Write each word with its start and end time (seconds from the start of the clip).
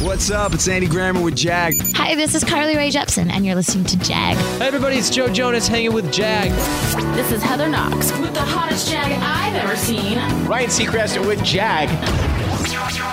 What's 0.00 0.30
up? 0.30 0.52
It's 0.54 0.68
Andy 0.68 0.86
Grammer 0.86 1.20
with 1.22 1.34
Jag. 1.36 1.74
Hi, 1.94 2.14
this 2.14 2.34
is 2.34 2.44
Carly 2.44 2.76
Rae 2.76 2.90
Jepsen, 2.90 3.30
and 3.30 3.46
you're 3.46 3.54
listening 3.54 3.84
to 3.86 3.96
Jag. 3.98 4.36
Hey 4.36 4.66
everybody, 4.66 4.96
it's 4.96 5.08
Joe 5.08 5.28
Jonas 5.28 5.66
hanging 5.68 5.92
with 5.92 6.12
Jag. 6.12 6.50
This 7.14 7.32
is 7.32 7.42
Heather 7.42 7.68
Knox 7.68 8.12
with 8.18 8.34
the 8.34 8.40
hottest 8.40 8.90
Jag 8.90 9.12
I've 9.12 9.54
ever 9.54 9.76
seen. 9.76 10.18
Ryan 10.46 10.68
Seacrest 10.68 11.24
with 11.26 11.42
Jag. 11.44 11.88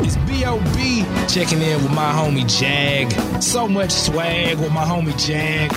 It's 0.03 0.17
B.O.B. 0.27 1.03
checking 1.27 1.61
in 1.61 1.81
with 1.81 1.91
my 1.91 2.11
homie 2.11 2.45
Jag. 2.59 3.11
So 3.41 3.67
much 3.67 3.91
swag 3.91 4.57
with 4.59 4.71
my 4.71 4.83
homie 4.83 5.15
Jag. 5.17 5.71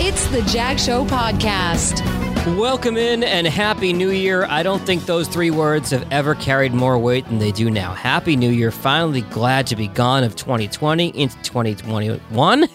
It's 0.00 0.26
the 0.28 0.42
Jag 0.42 0.78
Show 0.78 1.04
podcast. 1.04 2.02
Welcome 2.46 2.96
in 2.96 3.22
and 3.22 3.46
Happy 3.46 3.92
New 3.92 4.10
Year. 4.10 4.46
I 4.46 4.62
don't 4.62 4.80
think 4.86 5.04
those 5.04 5.28
three 5.28 5.50
words 5.50 5.90
have 5.90 6.10
ever 6.10 6.34
carried 6.34 6.72
more 6.72 6.98
weight 6.98 7.26
than 7.26 7.38
they 7.38 7.52
do 7.52 7.68
now. 7.68 7.92
Happy 7.92 8.34
New 8.34 8.48
Year. 8.48 8.70
Finally 8.70 9.20
glad 9.22 9.66
to 9.66 9.76
be 9.76 9.88
gone 9.88 10.24
of 10.24 10.36
2020 10.36 11.08
into 11.08 11.36
2021. 11.42 12.66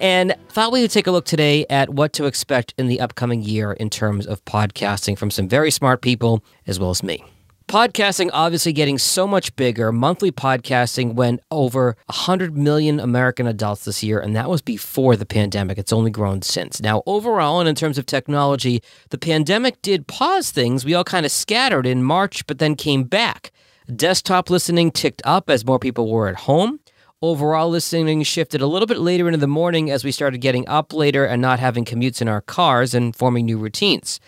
And 0.00 0.34
thought 0.50 0.70
we 0.70 0.82
would 0.82 0.90
take 0.90 1.06
a 1.06 1.10
look 1.10 1.24
today 1.24 1.64
at 1.70 1.88
what 1.88 2.12
to 2.14 2.26
expect 2.26 2.74
in 2.76 2.88
the 2.88 3.00
upcoming 3.00 3.42
year 3.42 3.72
in 3.72 3.88
terms 3.88 4.26
of 4.26 4.44
podcasting 4.44 5.16
from 5.16 5.30
some 5.30 5.48
very 5.48 5.70
smart 5.70 6.02
people 6.02 6.44
as 6.66 6.78
well 6.78 6.90
as 6.90 7.02
me. 7.02 7.24
Podcasting 7.68 8.30
obviously 8.32 8.72
getting 8.72 8.96
so 8.96 9.26
much 9.26 9.56
bigger. 9.56 9.90
Monthly 9.90 10.30
podcasting 10.30 11.14
went 11.14 11.40
over 11.50 11.96
100 12.06 12.56
million 12.56 13.00
American 13.00 13.48
adults 13.48 13.86
this 13.86 14.04
year, 14.04 14.20
and 14.20 14.36
that 14.36 14.48
was 14.48 14.62
before 14.62 15.16
the 15.16 15.26
pandemic. 15.26 15.76
It's 15.76 15.92
only 15.92 16.12
grown 16.12 16.42
since. 16.42 16.80
Now, 16.80 17.02
overall, 17.06 17.58
and 17.58 17.68
in 17.68 17.74
terms 17.74 17.98
of 17.98 18.06
technology, 18.06 18.84
the 19.10 19.18
pandemic 19.18 19.82
did 19.82 20.06
pause 20.06 20.52
things. 20.52 20.84
We 20.84 20.94
all 20.94 21.02
kind 21.02 21.26
of 21.26 21.32
scattered 21.32 21.88
in 21.88 22.04
March, 22.04 22.46
but 22.46 22.60
then 22.60 22.76
came 22.76 23.02
back. 23.02 23.50
Desktop 23.92 24.48
listening 24.48 24.92
ticked 24.92 25.22
up 25.24 25.50
as 25.50 25.66
more 25.66 25.80
people 25.80 26.08
were 26.08 26.28
at 26.28 26.36
home. 26.36 26.78
Overall, 27.20 27.68
listening 27.68 28.22
shifted 28.22 28.60
a 28.60 28.68
little 28.68 28.86
bit 28.86 28.98
later 28.98 29.26
into 29.26 29.38
the 29.38 29.48
morning 29.48 29.90
as 29.90 30.04
we 30.04 30.12
started 30.12 30.38
getting 30.38 30.68
up 30.68 30.92
later 30.92 31.24
and 31.24 31.42
not 31.42 31.58
having 31.58 31.84
commutes 31.84 32.22
in 32.22 32.28
our 32.28 32.42
cars 32.42 32.94
and 32.94 33.16
forming 33.16 33.44
new 33.44 33.58
routines. 33.58 34.20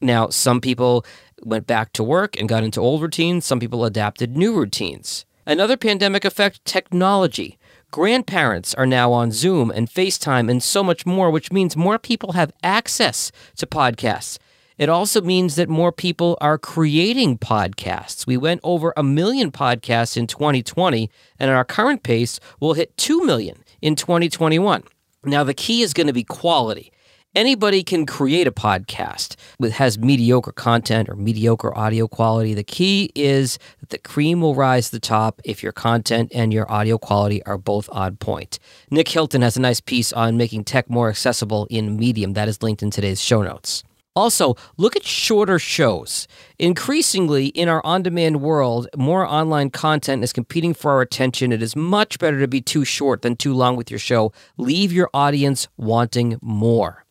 Now, 0.00 0.28
some 0.28 0.60
people 0.60 1.06
went 1.42 1.66
back 1.66 1.92
to 1.94 2.02
work 2.02 2.38
and 2.38 2.48
got 2.48 2.64
into 2.64 2.80
old 2.80 3.02
routines. 3.02 3.44
Some 3.44 3.60
people 3.60 3.84
adapted 3.84 4.36
new 4.36 4.54
routines. 4.54 5.24
Another 5.44 5.76
pandemic 5.76 6.24
effect 6.24 6.64
technology. 6.64 7.58
Grandparents 7.92 8.74
are 8.74 8.86
now 8.86 9.12
on 9.12 9.30
Zoom 9.30 9.70
and 9.70 9.88
FaceTime 9.88 10.50
and 10.50 10.62
so 10.62 10.82
much 10.82 11.06
more, 11.06 11.30
which 11.30 11.52
means 11.52 11.76
more 11.76 11.98
people 11.98 12.32
have 12.32 12.52
access 12.62 13.30
to 13.56 13.66
podcasts. 13.66 14.38
It 14.76 14.88
also 14.88 15.22
means 15.22 15.54
that 15.54 15.68
more 15.68 15.92
people 15.92 16.36
are 16.40 16.58
creating 16.58 17.38
podcasts. 17.38 18.26
We 18.26 18.36
went 18.36 18.60
over 18.62 18.92
a 18.96 19.02
million 19.02 19.50
podcasts 19.50 20.16
in 20.16 20.26
2020, 20.26 21.10
and 21.38 21.50
at 21.50 21.56
our 21.56 21.64
current 21.64 22.02
pace, 22.02 22.38
we'll 22.60 22.74
hit 22.74 22.96
2 22.98 23.24
million 23.24 23.64
in 23.80 23.94
2021. 23.94 24.82
Now, 25.24 25.44
the 25.44 25.54
key 25.54 25.80
is 25.80 25.94
going 25.94 26.08
to 26.08 26.12
be 26.12 26.24
quality 26.24 26.92
anybody 27.36 27.84
can 27.84 28.06
create 28.06 28.46
a 28.46 28.52
podcast 28.52 29.36
that 29.60 29.72
has 29.72 29.98
mediocre 29.98 30.52
content 30.52 31.08
or 31.08 31.14
mediocre 31.14 31.76
audio 31.76 32.08
quality. 32.08 32.54
The 32.54 32.64
key 32.64 33.12
is 33.14 33.58
that 33.80 33.90
the 33.90 33.98
cream 33.98 34.40
will 34.40 34.54
rise 34.54 34.86
to 34.86 34.92
the 34.92 35.00
top 35.00 35.42
if 35.44 35.62
your 35.62 35.72
content 35.72 36.32
and 36.34 36.52
your 36.52 36.68
audio 36.72 36.96
quality 36.96 37.44
are 37.44 37.58
both 37.58 37.90
on 37.92 38.16
point. 38.16 38.58
Nick 38.90 39.08
Hilton 39.08 39.42
has 39.42 39.56
a 39.56 39.60
nice 39.60 39.80
piece 39.80 40.14
on 40.14 40.38
making 40.38 40.64
tech 40.64 40.88
more 40.88 41.10
accessible 41.10 41.66
in 41.68 41.96
Medium 41.96 42.32
that 42.32 42.48
is 42.48 42.62
linked 42.62 42.82
in 42.82 42.90
today's 42.90 43.20
show 43.20 43.42
notes. 43.42 43.84
Also, 44.14 44.54
look 44.78 44.96
at 44.96 45.04
shorter 45.04 45.58
shows. 45.58 46.26
Increasingly, 46.58 47.48
in 47.48 47.68
our 47.68 47.84
on 47.84 48.02
demand 48.02 48.40
world, 48.40 48.88
more 48.96 49.26
online 49.26 49.68
content 49.68 50.24
is 50.24 50.32
competing 50.32 50.72
for 50.72 50.90
our 50.92 51.02
attention. 51.02 51.52
It 51.52 51.62
is 51.62 51.76
much 51.76 52.18
better 52.18 52.40
to 52.40 52.48
be 52.48 52.62
too 52.62 52.86
short 52.86 53.20
than 53.20 53.36
too 53.36 53.52
long 53.52 53.76
with 53.76 53.90
your 53.90 53.98
show. 53.98 54.32
Leave 54.56 54.90
your 54.90 55.10
audience 55.12 55.68
wanting 55.76 56.38
more 56.40 57.05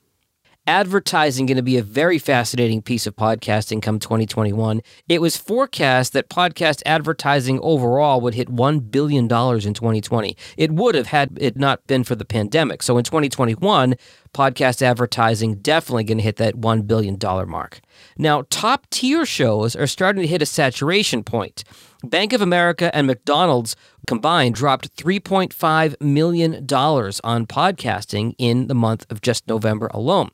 advertising 0.67 1.45
going 1.45 1.57
to 1.57 1.63
be 1.63 1.77
a 1.77 1.83
very 1.83 2.17
fascinating 2.17 2.81
piece 2.81 3.05
of 3.05 3.15
podcasting 3.15 3.81
come 3.81 3.99
2021. 3.99 4.81
It 5.07 5.21
was 5.21 5.37
forecast 5.37 6.13
that 6.13 6.29
podcast 6.29 6.81
advertising 6.85 7.59
overall 7.61 8.19
would 8.21 8.33
hit 8.33 8.49
$1 8.49 8.89
billion 8.89 9.25
in 9.25 9.29
2020. 9.29 10.35
It 10.57 10.71
would 10.71 10.95
have 10.95 11.07
had 11.07 11.37
it 11.39 11.55
not 11.57 11.85
been 11.87 12.03
for 12.03 12.15
the 12.15 12.25
pandemic. 12.25 12.81
So 12.81 12.97
in 12.97 13.03
2021, 13.03 13.95
podcast 14.33 14.81
advertising 14.81 15.55
definitely 15.55 16.03
going 16.03 16.17
to 16.17 16.23
hit 16.23 16.37
that 16.37 16.55
$1 16.55 16.87
billion 16.87 17.17
mark. 17.47 17.79
Now, 18.17 18.43
top 18.49 18.89
tier 18.89 19.25
shows 19.25 19.75
are 19.75 19.87
starting 19.87 20.23
to 20.23 20.27
hit 20.27 20.41
a 20.41 20.47
saturation 20.47 21.23
point. 21.23 21.63
Bank 22.03 22.33
of 22.33 22.41
America 22.41 22.93
and 22.95 23.07
McDonald's 23.07 23.75
combined 24.07 24.55
dropped 24.55 24.95
$3.5 24.97 26.01
million 26.01 26.53
on 26.55 27.45
podcasting 27.47 28.35
in 28.37 28.67
the 28.67 28.75
month 28.75 29.05
of 29.09 29.21
just 29.21 29.47
November 29.47 29.87
alone. 29.87 30.31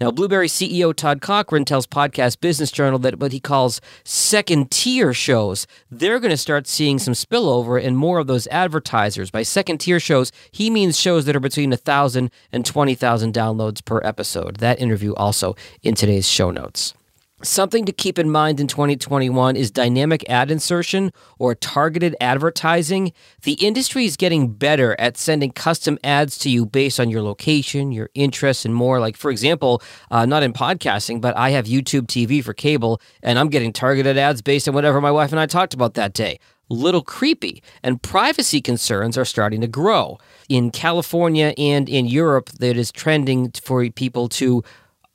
Now, 0.00 0.10
Blubrry 0.10 0.48
CEO 0.48 0.94
Todd 0.94 1.20
Cochrane 1.20 1.66
tells 1.66 1.86
Podcast 1.86 2.40
Business 2.40 2.72
Journal 2.72 2.98
that 3.00 3.20
what 3.20 3.32
he 3.32 3.38
calls 3.38 3.82
second 4.02 4.70
tier 4.70 5.12
shows, 5.12 5.66
they're 5.90 6.18
going 6.18 6.30
to 6.30 6.38
start 6.38 6.66
seeing 6.66 6.98
some 6.98 7.12
spillover 7.12 7.78
in 7.78 7.96
more 7.96 8.18
of 8.18 8.26
those 8.26 8.46
advertisers. 8.46 9.30
By 9.30 9.42
second 9.42 9.76
tier 9.76 10.00
shows, 10.00 10.32
he 10.50 10.70
means 10.70 10.98
shows 10.98 11.26
that 11.26 11.36
are 11.36 11.40
between 11.40 11.68
1,000 11.68 12.30
and 12.50 12.64
20,000 12.64 13.34
downloads 13.34 13.84
per 13.84 14.00
episode. 14.02 14.56
That 14.56 14.80
interview 14.80 15.12
also 15.16 15.54
in 15.82 15.94
today's 15.94 16.26
show 16.26 16.50
notes. 16.50 16.94
Something 17.42 17.86
to 17.86 17.92
keep 17.92 18.18
in 18.18 18.30
mind 18.30 18.60
in 18.60 18.66
2021 18.66 19.56
is 19.56 19.70
dynamic 19.70 20.28
ad 20.28 20.50
insertion 20.50 21.10
or 21.38 21.54
targeted 21.54 22.14
advertising. 22.20 23.14
The 23.44 23.54
industry 23.54 24.04
is 24.04 24.18
getting 24.18 24.52
better 24.52 24.94
at 25.00 25.16
sending 25.16 25.50
custom 25.50 25.98
ads 26.04 26.36
to 26.40 26.50
you 26.50 26.66
based 26.66 27.00
on 27.00 27.08
your 27.08 27.22
location, 27.22 27.92
your 27.92 28.10
interests, 28.12 28.66
and 28.66 28.74
more. 28.74 29.00
Like, 29.00 29.16
for 29.16 29.30
example, 29.30 29.80
uh, 30.10 30.26
not 30.26 30.42
in 30.42 30.52
podcasting, 30.52 31.22
but 31.22 31.34
I 31.34 31.48
have 31.50 31.64
YouTube 31.64 32.08
TV 32.08 32.44
for 32.44 32.52
cable, 32.52 33.00
and 33.22 33.38
I'm 33.38 33.48
getting 33.48 33.72
targeted 33.72 34.18
ads 34.18 34.42
based 34.42 34.68
on 34.68 34.74
whatever 34.74 35.00
my 35.00 35.10
wife 35.10 35.32
and 35.32 35.40
I 35.40 35.46
talked 35.46 35.72
about 35.72 35.94
that 35.94 36.12
day 36.12 36.38
little 36.72 37.02
creepy, 37.02 37.60
and 37.82 38.00
privacy 38.00 38.60
concerns 38.60 39.18
are 39.18 39.24
starting 39.24 39.60
to 39.60 39.66
grow. 39.66 40.16
In 40.48 40.70
California 40.70 41.52
and 41.58 41.88
in 41.88 42.06
Europe, 42.06 42.48
that 42.60 42.76
is 42.76 42.92
trending 42.92 43.50
for 43.60 43.90
people 43.90 44.28
to 44.28 44.62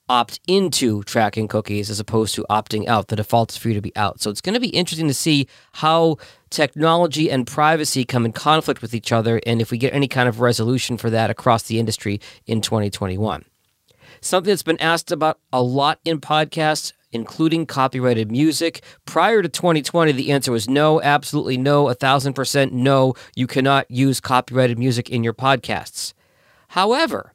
opt 0.10 0.40
into 0.48 1.04
tracking 1.04 1.48
cookies 1.48 1.90
as 1.90 2.00
opposed 2.00 2.36
to 2.36 2.46
opting 2.50 2.88
out. 2.88 3.08
The 3.08 3.16
default 3.16 3.52
is 3.52 3.58
for 3.58 3.70
you 3.70 3.74
to 3.74 3.82
be 3.82 3.96
out. 3.96 4.22
So 4.22 4.30
it's 4.30 4.42
going 4.42 4.54
to 4.54 4.60
be 4.60 4.70
interesting 4.70 5.08
to 5.08 5.14
see 5.14 5.48
how 5.74 6.18
technology 6.50 7.30
and 7.30 7.48
privacy 7.48 8.06
come 8.06 8.26
in 8.26 8.32
conflict 8.32 8.82
with 8.82 8.94
each 8.94 9.12
other 9.12 9.42
and 9.46 9.62
if 9.62 9.72
we 9.72 9.78
get 9.78 9.94
any 9.94 10.08
kind 10.08 10.30
of 10.30 10.40
resolution 10.40 10.98
for 10.98 11.10
that 11.10 11.30
across 11.30 11.64
the 11.64 11.80
industry 11.80 12.22
in 12.46 12.62
2021. 12.62 13.46
Something 14.22 14.52
that's 14.52 14.64
been 14.64 14.82
asked 14.82 15.12
about 15.12 15.40
a 15.52 15.62
lot 15.62 16.00
in 16.06 16.22
podcasts 16.22 16.94
including 17.16 17.66
copyrighted 17.66 18.30
music. 18.30 18.84
Prior 19.06 19.42
to 19.42 19.50
2020, 19.50 20.12
the 20.12 20.32
answer 20.32 20.52
was 20.52 20.70
no, 20.70 21.02
absolutely 21.02 21.58
no, 21.58 21.88
a 21.88 21.94
thousand 21.94 22.34
percent 22.34 22.74
no. 22.74 23.16
You 23.36 23.48
cannot 23.48 23.90
use 23.90 24.20
copyrighted 24.20 24.78
music 24.78 25.10
in 25.10 25.24
your 25.24 25.34
podcasts. 25.34 26.14
However, 26.70 27.32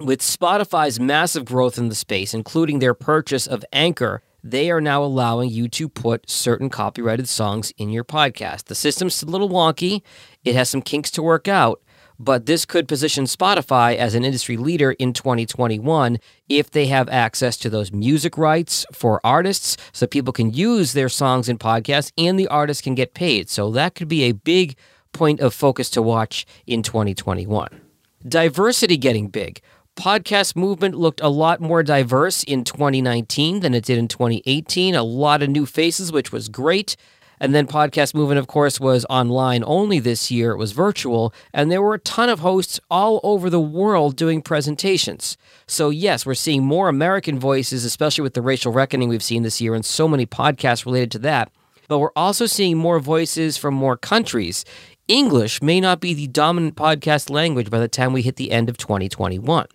with 0.00 0.20
Spotify's 0.20 0.98
massive 0.98 1.44
growth 1.44 1.78
in 1.78 1.88
the 1.88 1.94
space, 1.94 2.34
including 2.34 2.80
their 2.80 2.94
purchase 2.94 3.46
of 3.46 3.64
Anchor, 3.72 4.22
they 4.42 4.70
are 4.70 4.80
now 4.80 5.04
allowing 5.04 5.50
you 5.50 5.68
to 5.68 5.88
put 5.88 6.28
certain 6.28 6.68
copyrighted 6.68 7.28
songs 7.28 7.72
in 7.78 7.90
your 7.90 8.04
podcast. 8.04 8.64
The 8.64 8.74
system's 8.74 9.22
a 9.22 9.26
little 9.26 9.48
wonky, 9.48 10.02
it 10.44 10.56
has 10.56 10.68
some 10.68 10.82
kinks 10.82 11.12
to 11.12 11.22
work 11.22 11.46
out, 11.46 11.80
but 12.18 12.46
this 12.46 12.64
could 12.64 12.88
position 12.88 13.24
Spotify 13.24 13.96
as 13.96 14.16
an 14.16 14.24
industry 14.24 14.56
leader 14.56 14.92
in 14.92 15.12
2021 15.12 16.18
if 16.48 16.70
they 16.72 16.86
have 16.86 17.08
access 17.08 17.56
to 17.58 17.70
those 17.70 17.92
music 17.92 18.36
rights 18.36 18.84
for 18.92 19.20
artists 19.24 19.76
so 19.92 20.08
people 20.08 20.32
can 20.32 20.52
use 20.52 20.92
their 20.92 21.08
songs 21.08 21.48
in 21.48 21.56
podcasts 21.56 22.10
and 22.18 22.38
the 22.38 22.48
artists 22.48 22.82
can 22.82 22.96
get 22.96 23.14
paid. 23.14 23.48
So 23.48 23.70
that 23.70 23.94
could 23.94 24.08
be 24.08 24.24
a 24.24 24.32
big 24.32 24.76
point 25.12 25.38
of 25.38 25.54
focus 25.54 25.88
to 25.90 26.02
watch 26.02 26.44
in 26.66 26.82
2021. 26.82 27.80
Diversity 28.26 28.96
getting 28.96 29.28
big 29.28 29.60
podcast 29.96 30.56
movement 30.56 30.96
looked 30.96 31.20
a 31.20 31.28
lot 31.28 31.60
more 31.60 31.82
diverse 31.82 32.42
in 32.42 32.64
2019 32.64 33.60
than 33.60 33.74
it 33.74 33.84
did 33.84 33.98
in 33.98 34.08
2018. 34.08 34.94
A 34.94 35.02
lot 35.02 35.42
of 35.42 35.48
new 35.48 35.66
faces, 35.66 36.12
which 36.12 36.32
was 36.32 36.48
great. 36.48 36.96
And 37.40 37.54
then 37.54 37.66
podcast 37.66 38.14
movement, 38.14 38.38
of 38.38 38.46
course, 38.46 38.78
was 38.78 39.04
online 39.10 39.64
only 39.66 39.98
this 39.98 40.30
year. 40.30 40.52
It 40.52 40.56
was 40.56 40.72
virtual, 40.72 41.34
and 41.52 41.70
there 41.70 41.82
were 41.82 41.94
a 41.94 41.98
ton 41.98 42.28
of 42.28 42.40
hosts 42.40 42.78
all 42.90 43.20
over 43.22 43.50
the 43.50 43.60
world 43.60 44.16
doing 44.16 44.40
presentations. 44.40 45.36
So, 45.66 45.90
yes, 45.90 46.24
we're 46.24 46.34
seeing 46.34 46.64
more 46.64 46.88
American 46.88 47.38
voices, 47.38 47.84
especially 47.84 48.22
with 48.22 48.34
the 48.34 48.42
racial 48.42 48.72
reckoning 48.72 49.08
we've 49.08 49.22
seen 49.22 49.42
this 49.42 49.60
year, 49.60 49.74
and 49.74 49.84
so 49.84 50.06
many 50.06 50.26
podcasts 50.26 50.86
related 50.86 51.10
to 51.12 51.18
that. 51.20 51.50
But 51.88 51.98
we're 51.98 52.12
also 52.16 52.46
seeing 52.46 52.78
more 52.78 53.00
voices 53.00 53.56
from 53.56 53.74
more 53.74 53.96
countries. 53.96 54.64
English 55.08 55.60
may 55.60 55.80
not 55.80 56.00
be 56.00 56.14
the 56.14 56.28
dominant 56.28 56.76
podcast 56.76 57.30
language 57.30 57.68
by 57.68 57.78
the 57.78 57.88
time 57.88 58.12
we 58.12 58.22
hit 58.22 58.36
the 58.36 58.52
end 58.52 58.68
of 58.70 58.78
2021. 58.78 59.66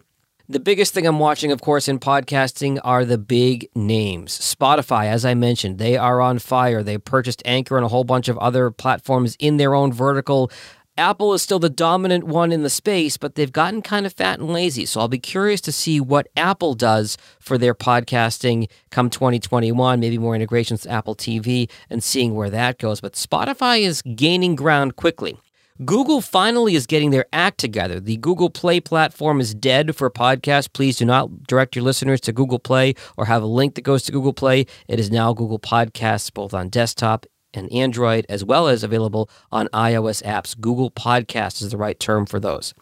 The 0.51 0.59
biggest 0.59 0.95
thing 0.95 1.05
I'm 1.05 1.19
watching, 1.19 1.51
of 1.51 1.61
course, 1.61 1.87
in 1.87 1.99
podcasting 1.99 2.79
are 2.83 3.05
the 3.05 3.19
big 3.19 3.69
names. 3.75 4.35
Spotify, 4.35 5.05
as 5.05 5.23
I 5.23 5.35
mentioned, 5.35 5.77
they 5.77 5.95
are 5.95 6.21
on 6.21 6.39
fire. 6.39 6.81
They 6.81 6.97
purchased 6.97 7.43
Anchor 7.45 7.77
and 7.77 7.85
a 7.85 7.89
whole 7.89 8.03
bunch 8.03 8.27
of 8.27 8.37
other 8.39 8.71
platforms 8.71 9.37
in 9.37 9.57
their 9.57 9.75
own 9.75 9.93
vertical. 9.93 10.49
Apple 10.97 11.35
is 11.35 11.43
still 11.43 11.59
the 11.59 11.69
dominant 11.69 12.23
one 12.23 12.51
in 12.51 12.63
the 12.63 12.69
space, 12.71 13.15
but 13.15 13.35
they've 13.35 13.53
gotten 13.53 13.83
kind 13.83 14.07
of 14.07 14.13
fat 14.13 14.39
and 14.39 14.51
lazy. 14.51 14.87
So 14.87 15.01
I'll 15.01 15.07
be 15.07 15.19
curious 15.19 15.61
to 15.61 15.71
see 15.71 16.01
what 16.01 16.27
Apple 16.35 16.73
does 16.73 17.15
for 17.39 17.59
their 17.59 17.75
podcasting 17.75 18.69
come 18.89 19.11
2021, 19.11 19.99
maybe 19.99 20.17
more 20.17 20.33
integrations 20.33 20.81
to 20.81 20.89
Apple 20.89 21.15
TV 21.15 21.69
and 21.91 22.03
seeing 22.03 22.33
where 22.33 22.49
that 22.49 22.79
goes. 22.79 23.01
But 23.01 23.13
Spotify 23.13 23.81
is 23.81 24.01
gaining 24.01 24.55
ground 24.55 24.95
quickly. 24.95 25.37
Google 25.85 26.19
finally 26.19 26.75
is 26.75 26.85
getting 26.85 27.11
their 27.11 27.25
act 27.31 27.57
together. 27.57 28.01
The 28.01 28.17
Google 28.17 28.49
Play 28.49 28.81
platform 28.81 29.39
is 29.39 29.53
dead 29.53 29.95
for 29.95 30.09
podcasts. 30.09 30.71
Please 30.71 30.97
do 30.97 31.05
not 31.05 31.43
direct 31.43 31.73
your 31.73 31.85
listeners 31.85 32.19
to 32.21 32.33
Google 32.33 32.59
Play 32.59 32.95
or 33.15 33.25
have 33.25 33.41
a 33.41 33.45
link 33.45 33.75
that 33.75 33.83
goes 33.83 34.03
to 34.03 34.11
Google 34.11 34.33
Play. 34.33 34.65
It 34.89 34.99
is 34.99 35.09
now 35.09 35.31
Google 35.31 35.57
Podcasts, 35.57 36.33
both 36.33 36.53
on 36.53 36.67
desktop 36.67 37.25
and 37.53 37.71
Android, 37.71 38.25
as 38.27 38.43
well 38.43 38.67
as 38.67 38.83
available 38.83 39.29
on 39.53 39.69
iOS 39.69 40.21
apps. 40.23 40.59
Google 40.59 40.91
Podcasts 40.91 41.61
is 41.61 41.71
the 41.71 41.77
right 41.77 41.97
term 41.97 42.25
for 42.25 42.41
those 42.41 42.73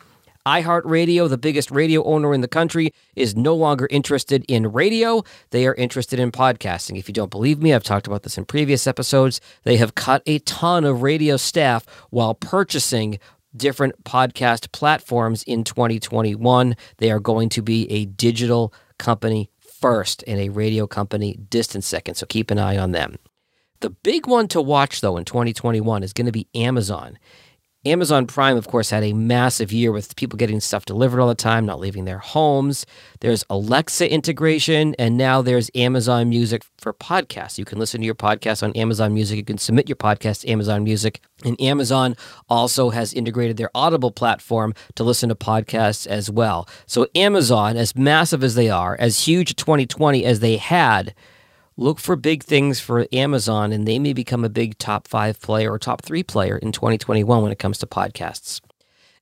iHeartRadio, 0.48 1.28
the 1.30 1.38
biggest 1.38 1.72
radio 1.72 2.02
owner 2.06 2.34
in 2.34 2.40
the 2.40 2.48
country, 2.48 2.94
is 3.18 3.36
no 3.36 3.54
longer 3.54 3.86
interested 3.92 4.46
in 4.48 4.72
radio. 4.72 5.22
They 5.50 5.68
are 5.68 5.76
interested 5.76 6.20
in 6.20 6.32
podcasting. 6.32 6.98
If 6.98 7.10
you 7.10 7.14
don't 7.14 7.30
believe 7.30 7.62
me, 7.62 7.74
I've 7.74 7.84
talked 7.84 8.08
about 8.08 8.24
this 8.24 8.38
in 8.38 8.46
previous 8.46 8.88
episodes. 8.88 9.42
They 9.64 9.76
have 9.76 9.96
cut 9.96 10.24
a 10.26 10.40
ton 10.40 10.86
of 10.86 11.02
radio 11.02 11.36
staff 11.36 11.86
while 12.12 12.34
purchasing 12.34 13.20
different 13.58 14.06
podcast 14.06 14.72
platforms 14.72 15.44
in 15.44 15.66
2021. 15.66 16.78
They 16.98 17.12
are 17.12 17.20
going 17.20 17.50
to 17.50 17.62
be 17.62 17.92
a 17.92 18.06
digital 18.06 18.74
company 18.98 19.52
first 19.60 20.24
and 20.28 20.40
a 20.40 20.48
radio 20.48 20.88
company 20.88 21.38
distant 21.50 21.84
second. 21.84 22.16
So 22.16 22.26
keep 22.26 22.52
an 22.52 22.58
eye 22.58 22.78
on 22.78 22.94
them. 22.94 23.18
The 23.82 23.90
big 23.90 24.26
one 24.28 24.48
to 24.50 24.62
watch, 24.62 25.02
though, 25.02 25.18
in 25.18 25.26
2021 25.26 26.04
is 26.04 26.14
going 26.14 26.26
to 26.26 26.32
be 26.32 26.48
Amazon. 26.56 27.20
Amazon 27.88 28.28
Prime, 28.28 28.58
of 28.58 28.68
course, 28.68 28.90
had 28.90 29.04
a 29.04 29.14
massive 29.14 29.72
year 29.72 29.92
with 29.92 30.16
people 30.16 30.38
getting 30.38 30.60
stuff 30.60 30.86
delivered 30.86 31.20
all 31.20 31.28
the 31.28 31.36
time, 31.36 31.66
not 31.66 31.80
leaving 31.80 32.06
their 32.06 32.20
homes. 32.20 32.86
There's 33.20 33.44
Alexa 33.50 34.12
integration, 34.12 34.96
and 35.00 35.18
now 35.18 35.42
there's 35.42 35.72
Amazon 35.76 36.30
Music 36.30 36.64
for 36.78 36.94
podcasts. 36.94 37.58
You 37.58 37.66
can 37.66 37.80
listen 37.80 38.02
to 38.02 38.06
your 38.06 38.16
podcast 38.16 38.64
on 38.64 38.72
Amazon 38.74 39.14
Music. 39.14 39.38
You 39.38 39.44
can 39.44 39.58
submit 39.58 39.90
your 39.90 39.96
podcast 39.96 40.42
to 40.42 40.50
Amazon 40.50 40.84
Music. 40.84 41.22
And 41.44 41.60
Amazon 41.62 42.16
also 42.50 42.90
has 42.90 43.14
integrated 43.14 43.58
their 43.58 43.72
Audible 43.76 44.12
platform 44.12 44.74
to 44.96 45.04
listen 45.04 45.30
to 45.30 45.36
podcasts 45.36 46.08
as 46.08 46.30
well. 46.30 46.68
So, 46.86 47.08
Amazon, 47.16 47.78
as 47.78 47.96
massive 47.96 48.44
as 48.44 48.56
they 48.56 48.70
are, 48.70 48.96
as 49.00 49.26
huge 49.26 49.56
2020 49.56 50.26
as 50.26 50.40
they 50.40 50.58
had, 50.58 51.14
look 51.78 52.00
for 52.00 52.16
big 52.16 52.44
things 52.44 52.80
for 52.80 53.08
Amazon, 53.14 53.72
and 53.72 53.88
they 53.88 54.00
may 54.00 54.14
become 54.14 54.44
a 54.44 54.50
big 54.50 54.78
top 54.78 55.08
five 55.08 55.40
player 55.40 55.72
or 55.72 55.80
top 55.80 56.02
three 56.02 56.24
player 56.24 56.58
in 56.58 56.72
2021 56.72 57.42
when 57.42 57.52
it 57.52 57.60
comes 57.60 57.78
to 57.78 57.88
podcasts. 57.88 58.60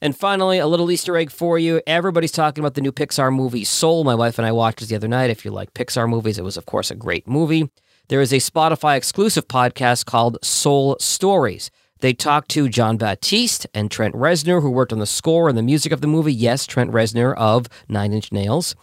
And 0.01 0.15
finally, 0.15 0.57
a 0.57 0.67
little 0.67 0.91
Easter 0.91 1.15
egg 1.17 1.31
for 1.31 1.57
you. 1.57 1.81
Everybody's 1.87 2.31
talking 2.31 2.61
about 2.61 2.73
the 2.73 2.81
new 2.81 2.91
Pixar 2.91 3.33
movie 3.33 3.63
Soul. 3.63 4.03
My 4.03 4.15
wife 4.15 4.37
and 4.37 4.45
I 4.45 4.51
watched 4.51 4.81
it 4.81 4.89
the 4.89 4.95
other 4.95 5.07
night. 5.07 5.29
If 5.29 5.45
you 5.45 5.51
like 5.51 5.73
Pixar 5.73 6.09
movies, 6.09 6.37
it 6.37 6.43
was, 6.43 6.57
of 6.57 6.65
course, 6.65 6.91
a 6.91 6.95
great 6.95 7.27
movie. 7.27 7.69
There 8.07 8.21
is 8.21 8.31
a 8.31 8.37
Spotify 8.37 8.97
exclusive 8.97 9.47
podcast 9.47 10.05
called 10.05 10.37
Soul 10.43 10.97
Stories. 10.99 11.71
They 12.01 12.13
talked 12.13 12.49
to 12.51 12.69
Jon 12.69 12.97
Batiste 12.97 13.65
and 13.73 13.89
Trent 13.89 14.13
Reznor, 14.13 14.61
who 14.61 14.69
worked 14.69 14.93
on 14.93 14.99
the 14.99 15.05
score 15.05 15.49
and 15.49 15.57
the 15.57 15.63
music 15.63 15.91
of 15.91 16.01
the 16.01 16.07
movie. 16.07 16.33
Yes, 16.33 16.67
Trent 16.67 16.91
Reznor 16.91 17.35
of 17.35 17.67
Nine 17.87 18.13
Inch 18.13 18.31
Nails. 18.31 18.75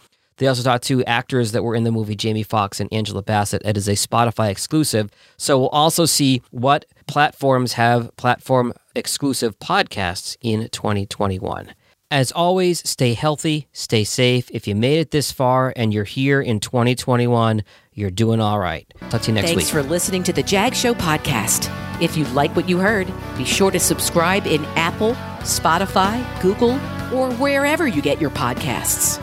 They 0.43 0.49
also 0.49 0.61
talked 0.61 0.83
to 0.87 1.01
actors 1.05 1.53
that 1.53 1.63
were 1.63 1.73
in 1.73 1.85
the 1.85 1.91
movie, 1.91 2.17
Jamie 2.17 2.43
Foxx 2.43 2.81
and 2.81 2.91
Angela 2.91 3.23
Bassett. 3.23 3.61
It 3.63 3.77
is 3.77 3.87
a 3.87 3.93
Spotify 3.93 4.49
exclusive. 4.49 5.09
So 5.37 5.57
we'll 5.57 5.69
also 5.69 6.03
see 6.05 6.41
what 6.51 6.83
platforms 7.07 7.71
have 7.73 8.13
platform 8.17 8.73
exclusive 8.93 9.57
podcasts 9.59 10.35
in 10.41 10.67
2021. 10.67 11.73
As 12.11 12.33
always, 12.33 12.85
stay 12.85 13.13
healthy, 13.13 13.69
stay 13.71 14.03
safe. 14.03 14.51
If 14.51 14.67
you 14.67 14.75
made 14.75 14.99
it 14.99 15.11
this 15.11 15.31
far 15.31 15.71
and 15.77 15.93
you're 15.93 16.03
here 16.03 16.41
in 16.41 16.59
2021, 16.59 17.63
you're 17.93 18.11
doing 18.11 18.41
all 18.41 18.59
right. 18.59 18.85
Talk 19.09 19.21
to 19.21 19.31
you 19.31 19.35
next 19.35 19.45
Thanks 19.45 19.55
week. 19.55 19.55
Thanks 19.55 19.69
for 19.69 19.81
listening 19.81 20.23
to 20.23 20.33
the 20.33 20.43
Jag 20.43 20.75
Show 20.75 20.93
podcast. 20.93 21.71
If 22.01 22.17
you 22.17 22.25
like 22.25 22.53
what 22.53 22.67
you 22.67 22.79
heard, 22.79 23.07
be 23.37 23.45
sure 23.45 23.71
to 23.71 23.79
subscribe 23.79 24.45
in 24.45 24.65
Apple, 24.75 25.13
Spotify, 25.39 26.21
Google, 26.41 26.73
or 27.17 27.31
wherever 27.35 27.87
you 27.87 28.01
get 28.01 28.19
your 28.19 28.31
podcasts. 28.31 29.21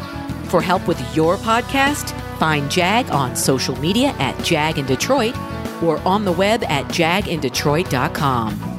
For 0.50 0.60
help 0.60 0.88
with 0.88 1.00
your 1.14 1.36
podcast, 1.36 2.10
find 2.38 2.68
Jag 2.68 3.08
on 3.12 3.36
social 3.36 3.76
media 3.76 4.08
at 4.18 4.44
Jag 4.44 4.78
in 4.78 4.86
Detroit 4.86 5.36
or 5.80 5.98
on 6.04 6.24
the 6.24 6.32
web 6.32 6.64
at 6.64 6.86
jagindetroit.com. 6.86 8.69